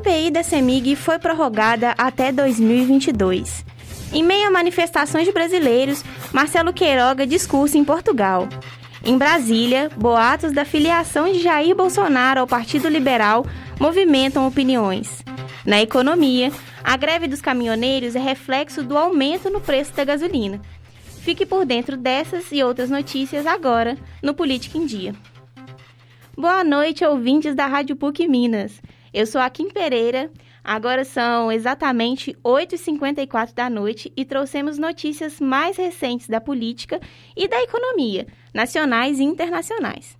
[0.00, 3.66] CPI da CEMIG foi prorrogada até 2022.
[4.14, 6.02] Em meio a manifestações de brasileiros,
[6.32, 8.48] Marcelo Queiroga discursa em Portugal.
[9.04, 13.44] Em Brasília, boatos da filiação de Jair Bolsonaro ao Partido Liberal
[13.78, 15.22] movimentam opiniões.
[15.66, 16.50] Na economia,
[16.82, 20.62] a greve dos caminhoneiros é reflexo do aumento no preço da gasolina.
[21.20, 25.14] Fique por dentro dessas e outras notícias agora no Política em Dia.
[26.34, 28.80] Boa noite, ouvintes da Rádio PUC Minas.
[29.12, 30.30] Eu sou a Kim Pereira.
[30.62, 37.00] Agora são exatamente 8h54 da noite e trouxemos notícias mais recentes da política
[37.36, 40.16] e da economia, nacionais e internacionais.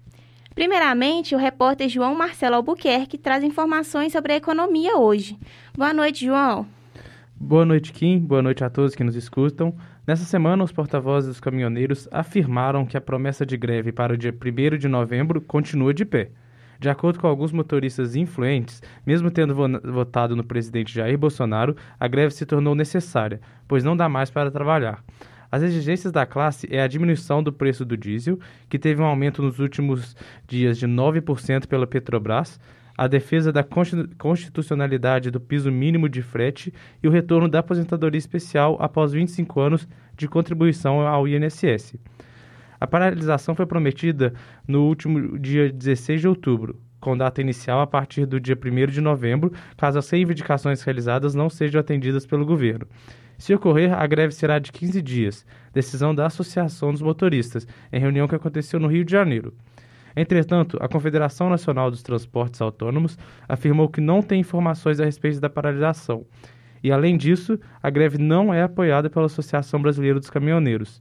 [0.55, 5.39] Primeiramente, o repórter João Marcelo Albuquerque traz informações sobre a economia hoje.
[5.77, 6.67] Boa noite, João.
[7.37, 8.19] Boa noite, Kim.
[8.19, 9.75] Boa noite a todos que nos escutam.
[10.07, 14.35] Nessa semana, os porta-vozes dos caminhoneiros afirmaram que a promessa de greve para o dia
[14.35, 16.33] 1 de novembro continua de pé.
[16.81, 22.33] De acordo com alguns motoristas influentes, mesmo tendo votado no presidente Jair Bolsonaro, a greve
[22.33, 25.05] se tornou necessária, pois não dá mais para trabalhar.
[25.53, 29.43] As exigências da classe é a diminuição do preço do diesel, que teve um aumento
[29.43, 30.17] nos últimos
[30.49, 32.59] dias de 9% pela Petrobras,
[32.97, 33.63] a defesa da
[34.17, 39.89] constitucionalidade do piso mínimo de frete e o retorno da aposentadoria especial após 25 anos
[40.17, 41.95] de contribuição ao INSS.
[42.81, 44.33] A paralisação foi prometida
[44.67, 49.03] no último dia 16 de outubro, com data inicial a partir do dia 1 de
[49.03, 52.87] novembro, caso as reivindicações realizadas não sejam atendidas pelo governo.
[53.37, 58.27] Se ocorrer, a greve será de 15 dias, decisão da Associação dos Motoristas, em reunião
[58.27, 59.55] que aconteceu no Rio de Janeiro.
[60.17, 63.17] Entretanto, a Confederação Nacional dos Transportes Autônomos
[63.49, 66.27] afirmou que não tem informações a respeito da paralisação.
[66.83, 71.01] E, além disso, a greve não é apoiada pela Associação Brasileira dos Caminhoneiros.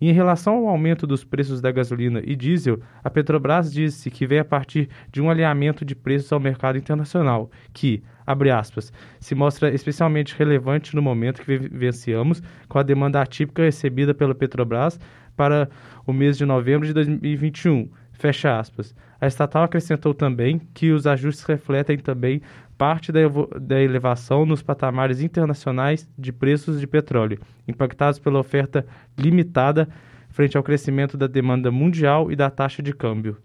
[0.00, 4.38] Em relação ao aumento dos preços da gasolina e diesel, a Petrobras disse que vem
[4.38, 9.74] a partir de um alinhamento de preços ao mercado internacional, que, abre aspas, se mostra
[9.74, 15.00] especialmente relevante no momento que vivenciamos com a demanda atípica recebida pela Petrobras
[15.36, 15.68] para
[16.06, 17.88] o mês de novembro de 2021
[18.18, 18.96] Fecha aspas.
[19.20, 22.42] A estatal acrescentou também que os ajustes refletem também
[22.78, 23.20] parte da,
[23.60, 28.86] da elevação nos patamares internacionais de preços de petróleo, impactados pela oferta
[29.18, 29.88] limitada
[30.30, 33.36] frente ao crescimento da demanda mundial e da taxa de câmbio.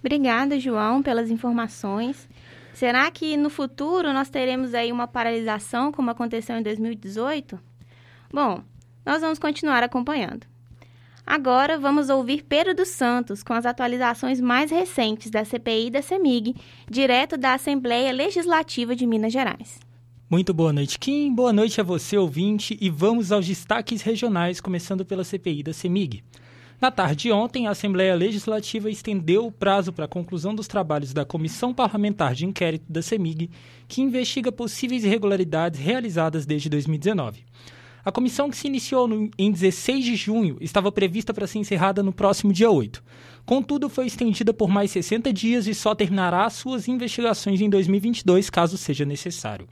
[0.00, 2.28] Obrigada, João, pelas informações.
[2.74, 7.58] Será que no futuro nós teremos aí uma paralisação como aconteceu em 2018?
[8.32, 8.62] Bom,
[9.06, 10.51] nós vamos continuar acompanhando.
[11.26, 16.54] Agora vamos ouvir Pedro dos Santos com as atualizações mais recentes da CPI da CEMIG,
[16.90, 19.78] direto da Assembleia Legislativa de Minas Gerais.
[20.28, 21.32] Muito boa noite, Kim.
[21.32, 26.24] Boa noite a você, ouvinte, e vamos aos destaques regionais, começando pela CPI da CEMIG.
[26.80, 31.12] Na tarde de ontem, a Assembleia Legislativa estendeu o prazo para a conclusão dos trabalhos
[31.12, 33.50] da Comissão Parlamentar de Inquérito da CEMIG,
[33.86, 37.44] que investiga possíveis irregularidades realizadas desde 2019.
[38.04, 42.02] A comissão que se iniciou no, em 16 de junho estava prevista para ser encerrada
[42.02, 43.02] no próximo dia 8.
[43.44, 48.76] Contudo, foi estendida por mais 60 dias e só terminará suas investigações em 2022, caso
[48.76, 49.68] seja necessário.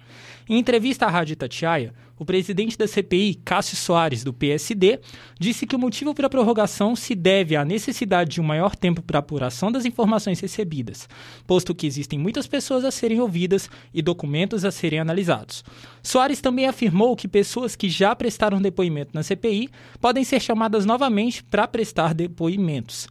[0.49, 5.01] Em entrevista à Rádio Tatiaia, o presidente da CPI, Cássio Soares, do PSD,
[5.39, 9.01] disse que o motivo para a prorrogação se deve à necessidade de um maior tempo
[9.01, 11.09] para apuração das informações recebidas,
[11.47, 15.65] posto que existem muitas pessoas a serem ouvidas e documentos a serem analisados.
[16.03, 21.43] Soares também afirmou que pessoas que já prestaram depoimento na CPI podem ser chamadas novamente
[21.43, 23.09] para prestar depoimentos.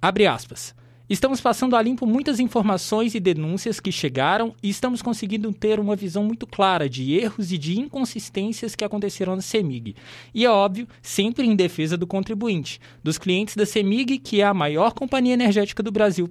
[0.00, 0.72] Abre aspas.
[1.08, 5.94] Estamos passando a limpo muitas informações e denúncias que chegaram e estamos conseguindo ter uma
[5.94, 9.94] visão muito clara de erros e de inconsistências que aconteceram na CEMIG.
[10.34, 14.52] E é óbvio, sempre em defesa do contribuinte, dos clientes da CEMIG, que é a
[14.52, 16.28] maior companhia energética do Brasil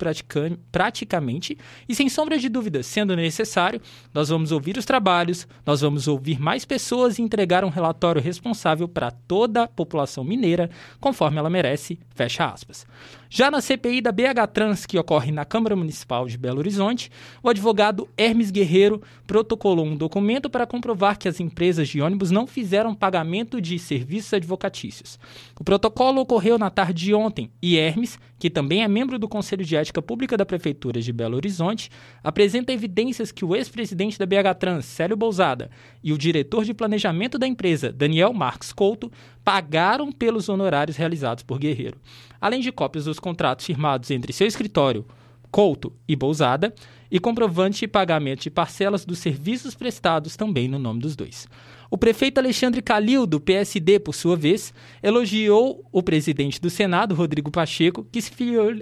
[0.69, 1.57] praticamente,
[1.87, 3.79] e sem sombra de dúvida, sendo necessário,
[4.13, 8.89] nós vamos ouvir os trabalhos, nós vamos ouvir mais pessoas e entregar um relatório responsável
[8.89, 10.69] para toda a população mineira,
[10.99, 12.85] conforme ela merece, fecha aspas.
[13.29, 17.11] Já na CPI da BH Trans, que ocorre na Câmara Municipal de Belo Horizonte,
[17.43, 22.47] o advogado Hermes Guerreiro protocolou um documento para comprovar que as empresas de ônibus não
[22.47, 25.19] fizeram pagamento de serviços advocatícios.
[25.59, 29.63] O protocolo ocorreu na tarde de ontem e Hermes, que também é membro do Conselho
[29.63, 31.89] de Ética Pública da Prefeitura de Belo Horizonte,
[32.23, 35.69] apresenta evidências que o ex-presidente da BH Trans, Célio Bousada,
[36.03, 39.11] e o diretor de planejamento da empresa, Daniel Marques Couto,
[39.45, 41.97] pagaram pelos honorários realizados por Guerreiro
[42.45, 45.03] além de cópias dos contratos firmados entre seu escritório,
[45.49, 46.75] Couto e Bousada,
[47.09, 51.47] e comprovante de pagamento de parcelas dos serviços prestados também no nome dos dois.
[51.89, 54.71] O prefeito Alexandre Calil, do PSD, por sua vez,
[55.01, 58.75] elogiou o presidente do Senado, Rodrigo Pacheco, que se filiou,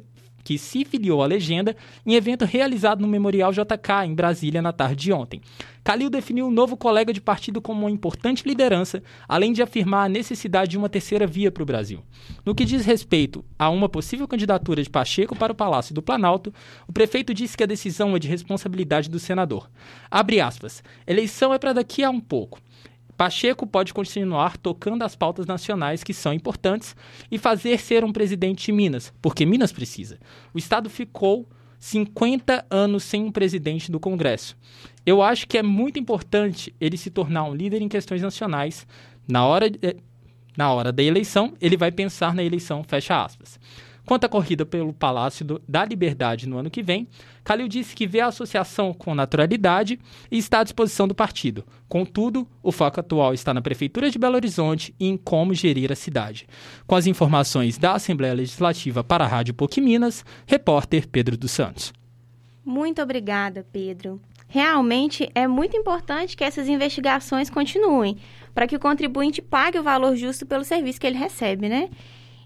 [0.44, 1.76] que se filiou à legenda
[2.06, 5.42] em evento realizado no Memorial JK, em Brasília, na tarde de ontem.
[5.84, 10.10] Calil definiu o novo colega de partido como uma importante liderança, além de afirmar a
[10.10, 12.02] necessidade de uma terceira via para o Brasil.
[12.46, 16.54] No que diz respeito a uma possível candidatura de Pacheco para o Palácio do Planalto,
[16.88, 19.70] o prefeito disse que a decisão é de responsabilidade do senador.
[20.10, 20.82] Abre aspas.
[21.06, 22.62] Eleição é para daqui a um pouco.
[23.18, 26.96] Pacheco pode continuar tocando as pautas nacionais que são importantes
[27.32, 30.20] e fazer ser um presidente de Minas, porque Minas precisa.
[30.54, 31.48] O Estado ficou
[31.80, 34.58] 50 anos sem um presidente do Congresso.
[35.06, 38.88] Eu acho que é muito importante ele se tornar um líder em questões nacionais.
[39.28, 39.66] Na hora,
[40.56, 43.60] na hora da eleição, ele vai pensar na eleição, fecha aspas.
[44.06, 47.08] Quanto à corrida pelo Palácio do, da Liberdade no ano que vem,
[47.44, 49.98] Calil disse que vê a associação com naturalidade
[50.30, 51.64] e está à disposição do partido.
[51.88, 55.96] Contudo, o foco atual está na Prefeitura de Belo Horizonte e em como gerir a
[55.96, 56.48] cidade.
[56.86, 61.94] Com as informações da Assembleia Legislativa para a Rádio PUC Minas, repórter Pedro dos Santos.
[62.66, 64.22] Muito obrigada, Pedro.
[64.48, 68.18] Realmente é muito importante que essas investigações continuem,
[68.54, 71.90] para que o contribuinte pague o valor justo pelo serviço que ele recebe, né?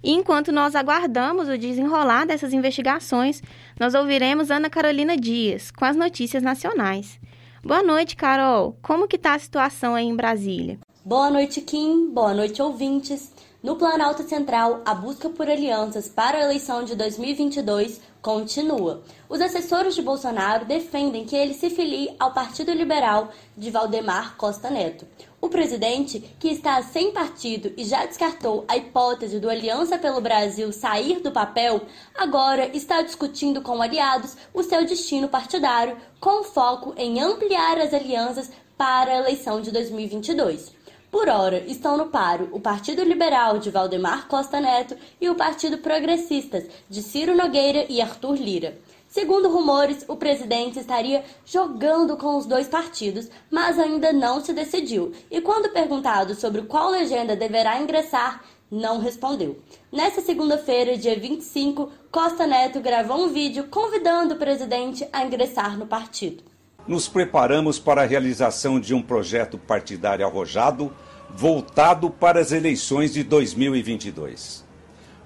[0.07, 3.43] E enquanto nós aguardamos o desenrolar dessas investigações,
[3.77, 7.19] nós ouviremos Ana Carolina Dias com as notícias nacionais.
[7.61, 8.77] Boa noite, Carol.
[8.81, 10.79] Como que está a situação aí em Brasília?
[11.03, 12.09] Boa noite, Kim.
[12.09, 13.33] Boa noite, ouvintes.
[13.61, 19.03] No Planalto Central, a busca por alianças para a eleição de 2022 continua.
[19.29, 24.69] Os assessores de Bolsonaro defendem que ele se filie ao Partido Liberal de Valdemar Costa
[24.69, 25.07] Neto.
[25.39, 30.73] O presidente, que está sem partido e já descartou a hipótese do Aliança pelo Brasil
[30.73, 31.83] sair do papel,
[32.13, 38.51] agora está discutindo com aliados o seu destino partidário, com foco em ampliar as alianças
[38.77, 40.76] para a eleição de 2022.
[41.09, 45.77] Por hora, estão no paro o Partido Liberal de Valdemar Costa Neto e o Partido
[45.77, 48.77] Progressistas de Ciro Nogueira e Arthur Lira.
[49.07, 55.13] Segundo rumores, o presidente estaria jogando com os dois partidos, mas ainda não se decidiu.
[55.31, 59.57] E quando perguntado sobre qual legenda deverá ingressar, não respondeu.
[59.89, 65.87] Nesta segunda-feira, dia 25, Costa Neto gravou um vídeo convidando o presidente a ingressar no
[65.87, 66.56] partido
[66.87, 70.93] nos preparamos para a realização de um projeto partidário arrojado
[71.29, 74.65] voltado para as eleições de 2022.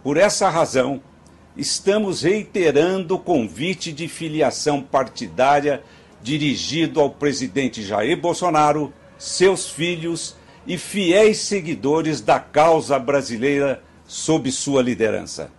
[0.04, 1.02] Por essa razão,
[1.56, 5.84] estamos reiterando o convite de filiação partidária
[6.22, 10.36] dirigido ao presidente Jair Bolsonaro, seus filhos
[10.66, 15.52] e fiéis seguidores da causa brasileira sob sua liderança.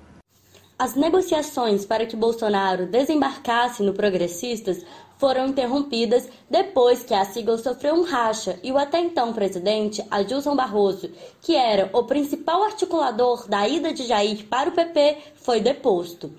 [0.78, 4.84] As negociações para que Bolsonaro desembarcasse no Progressistas
[5.22, 10.56] foram interrompidas depois que a sigla sofreu um racha e o até então presidente Adilson
[10.56, 16.32] Barroso, que era o principal articulador da ida de Jair para o PP, foi deposto.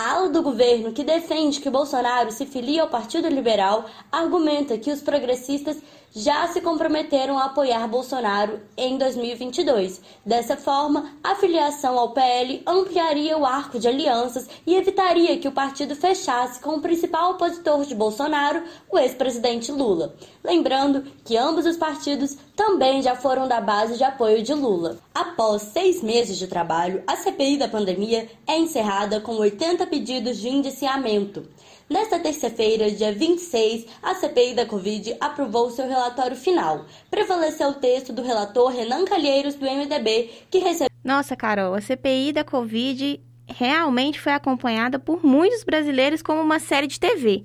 [0.00, 4.90] A ala do governo que defende que Bolsonaro se filie ao Partido Liberal argumenta que
[4.90, 5.76] os progressistas
[6.12, 10.00] já se comprometeram a apoiar Bolsonaro em 2022.
[10.24, 15.52] Dessa forma, a filiação ao PL ampliaria o arco de alianças e evitaria que o
[15.52, 20.14] partido fechasse com o principal opositor de Bolsonaro, o ex-presidente Lula.
[20.42, 24.98] Lembrando que ambos os partidos também já foram da base de apoio de Lula.
[25.14, 30.48] Após seis meses de trabalho, a CPI da pandemia é encerrada com 80 pedidos de
[30.48, 31.46] indiciamento.
[31.88, 36.86] Nesta terça-feira, dia 26, a CPI da Covid aprovou seu relatório final.
[37.10, 40.88] Prevaleceu o texto do relator Renan Calheiros, do MDB, que recebeu.
[41.02, 46.86] Nossa, Carol, a CPI da Covid realmente foi acompanhada por muitos brasileiros como uma série
[46.86, 47.42] de TV.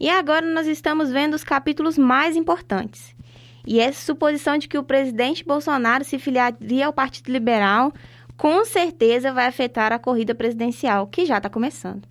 [0.00, 3.14] E agora nós estamos vendo os capítulos mais importantes.
[3.64, 7.92] E essa suposição de que o presidente Bolsonaro se filiaria ao Partido Liberal
[8.36, 12.08] com certeza vai afetar a corrida presidencial, que já está começando.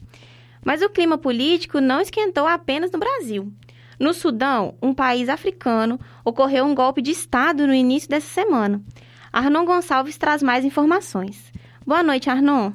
[0.63, 3.51] Mas o clima político não esquentou apenas no Brasil.
[3.99, 8.81] No Sudão, um país africano, ocorreu um golpe de Estado no início dessa semana.
[9.31, 11.51] Arnon Gonçalves traz mais informações.
[11.85, 12.71] Boa noite, Arnon.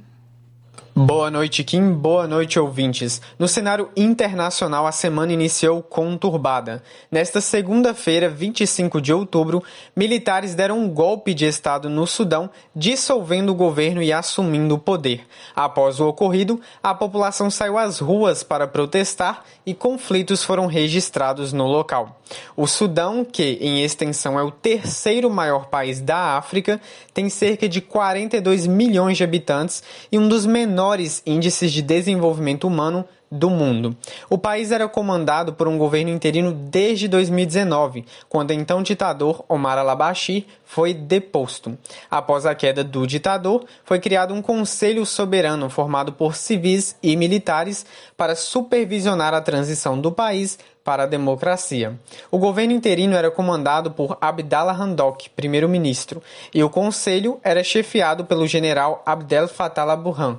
[1.06, 1.92] Boa noite, Kim.
[1.92, 3.22] Boa noite, ouvintes.
[3.38, 6.82] No cenário internacional, a semana iniciou conturbada.
[7.08, 9.62] Nesta segunda-feira, 25 de outubro,
[9.94, 15.24] militares deram um golpe de Estado no Sudão, dissolvendo o governo e assumindo o poder.
[15.54, 21.68] Após o ocorrido, a população saiu às ruas para protestar e conflitos foram registrados no
[21.68, 22.20] local.
[22.56, 26.80] O Sudão, que em extensão é o terceiro maior país da África,
[27.14, 32.66] tem cerca de 42 milhões de habitantes e um dos menores menores índices de desenvolvimento
[32.66, 33.94] humano do mundo.
[34.30, 40.46] O país era comandado por um governo interino desde 2019, quando então ditador Omar al-Bashir
[40.64, 41.76] foi deposto.
[42.10, 47.84] Após a queda do ditador, foi criado um conselho soberano formado por civis e militares
[48.16, 52.00] para supervisionar a transição do país para a democracia.
[52.30, 56.22] O governo interino era comandado por Abdallah Hamdok, primeiro-ministro,
[56.54, 60.38] e o conselho era chefiado pelo general Abdel Fattah al-Burhan.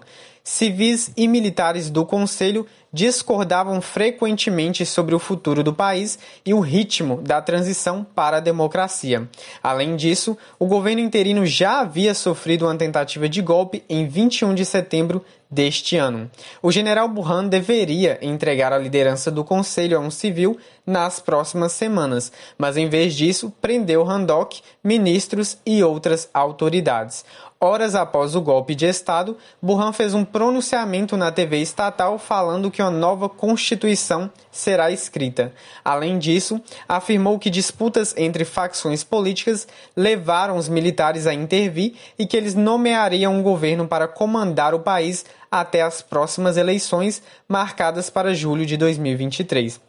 [0.50, 7.22] Civis e militares do conselho discordavam frequentemente sobre o futuro do país e o ritmo
[7.22, 9.30] da transição para a democracia.
[9.62, 14.66] Além disso, o governo interino já havia sofrido uma tentativa de golpe em 21 de
[14.66, 16.30] setembro deste ano.
[16.62, 22.32] O general Burhan deveria entregar a liderança do conselho a um civil nas próximas semanas,
[22.58, 27.26] mas em vez disso, prendeu Handok, ministros e outras autoridades.
[27.62, 32.79] Horas após o golpe de Estado, Burhan fez um pronunciamento na TV estatal falando que
[32.82, 35.54] uma nova Constituição será escrita.
[35.84, 42.38] Além disso, afirmou que disputas entre facções políticas levaram os militares a intervir e que
[42.38, 48.66] eles nomeariam um governo para comandar o país até as próximas eleições marcadas para julho
[48.66, 49.89] de 2023.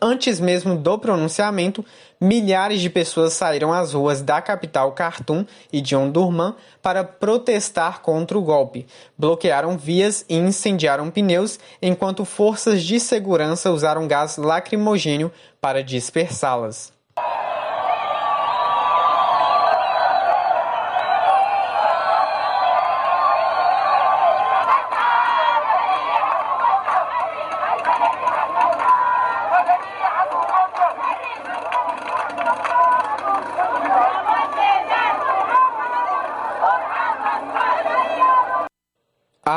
[0.00, 1.84] Antes mesmo do pronunciamento,
[2.20, 8.38] milhares de pessoas saíram às ruas da capital Khartoum e de Omdurman para protestar contra
[8.38, 8.86] o golpe.
[9.18, 16.92] Bloquearam vias e incendiaram pneus, enquanto forças de segurança usaram gás lacrimogênio para dispersá-las.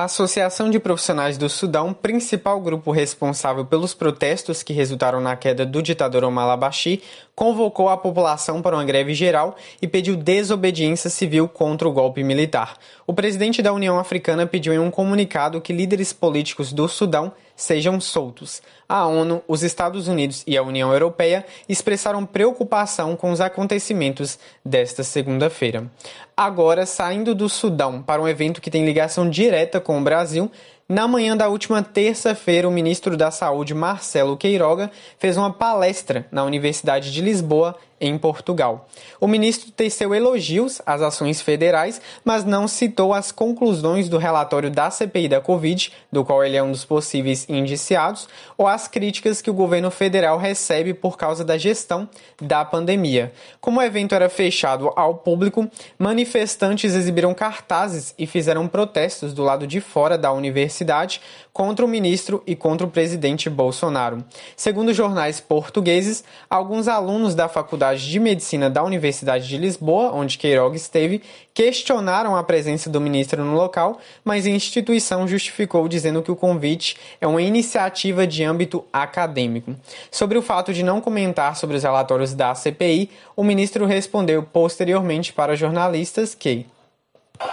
[0.05, 5.65] A Associação de Profissionais do Sudão, principal grupo responsável pelos protestos que resultaram na queda
[5.65, 7.01] do ditador Omar al-Bashir,
[7.33, 12.77] convocou a população para uma greve geral e pediu desobediência civil contra o golpe militar.
[13.07, 18.00] O presidente da União Africana pediu em um comunicado que líderes políticos do Sudão sejam
[18.00, 18.62] soltos.
[18.88, 25.03] A ONU, os Estados Unidos e a União Europeia expressaram preocupação com os acontecimentos desta
[25.03, 25.89] segunda-feira.
[26.35, 30.51] Agora, saindo do Sudão para um evento que tem ligação direta com o Brasil,
[30.88, 36.43] na manhã da última terça-feira, o ministro da Saúde, Marcelo Queiroga, fez uma palestra na
[36.43, 38.87] Universidade de Lisboa em Portugal.
[39.19, 44.89] O ministro teceu elogios às ações federais, mas não citou as conclusões do relatório da
[44.89, 49.49] CPI da Covid, do qual ele é um dos possíveis indiciados, ou as críticas que
[49.49, 52.09] o governo federal recebe por causa da gestão
[52.41, 53.31] da pandemia.
[53.61, 59.65] Como o evento era fechado ao público, manifestantes exibiram cartazes e fizeram protestos do lado
[59.65, 61.21] de fora da universidade
[61.53, 64.23] contra o ministro e contra o presidente Bolsonaro.
[64.57, 70.75] Segundo jornais portugueses, alguns alunos da Faculdade de Medicina da Universidade de Lisboa, onde Queiroga
[70.75, 71.22] esteve,
[71.54, 76.98] questionaram a presença do ministro no local, mas a instituição justificou dizendo que o convite
[77.20, 79.75] é uma iniciativa de âmbito acadêmico.
[80.10, 85.34] Sobre o fato de não comentar sobre os relatórios da CPI, o ministro respondeu posteriormente
[85.34, 86.65] para jornalistas que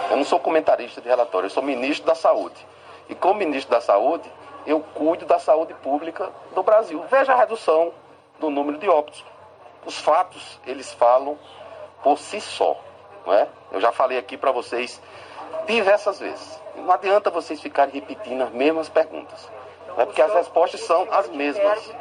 [0.09, 2.55] eu não sou comentarista de relatório, eu sou ministro da Saúde.
[3.09, 4.29] E como ministro da Saúde,
[4.65, 7.03] eu cuido da saúde pública do Brasil.
[7.09, 7.91] Veja a redução
[8.39, 9.23] do número de óbitos.
[9.85, 11.37] Os fatos, eles falam
[12.03, 12.79] por si só.
[13.25, 13.47] Não é?
[13.71, 15.01] Eu já falei aqui para vocês
[15.67, 16.59] diversas vezes.
[16.75, 19.49] Não adianta vocês ficarem repetindo as mesmas perguntas.
[19.87, 20.05] Não é?
[20.05, 21.93] Porque as respostas são as mesmas.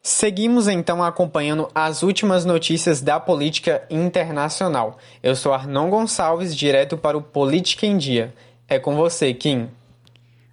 [0.00, 4.96] Seguimos então acompanhando as últimas notícias da política internacional.
[5.22, 8.34] Eu sou Arnon Gonçalves, direto para o Política em Dia.
[8.66, 9.70] É com você, Kim.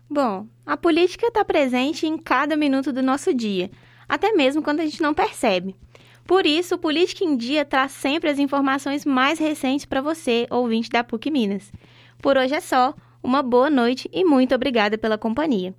[0.10, 3.70] Bom, a política está presente em cada minuto do nosso dia,
[4.10, 5.76] até mesmo quando a gente não percebe.
[6.26, 10.90] Por isso, o Política em Dia traz sempre as informações mais recentes para você, ouvinte
[10.90, 11.72] da PUC Minas.
[12.20, 15.74] Por hoje é só, uma boa noite e muito obrigada pela companhia.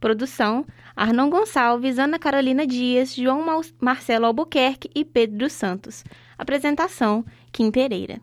[0.00, 3.44] Produção: Arnon Gonçalves, Ana Carolina Dias, João
[3.80, 6.04] Marcelo Albuquerque e Pedro Santos.
[6.36, 8.20] Apresentação: Kim Pereira.